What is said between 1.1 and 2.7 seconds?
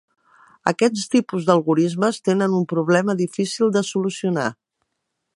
tipus d'algorismes tenen un